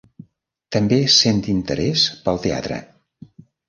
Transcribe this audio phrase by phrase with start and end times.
[0.77, 2.85] També sent interès pel teatre.